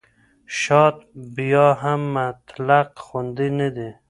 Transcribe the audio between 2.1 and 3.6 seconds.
مطلق خوندي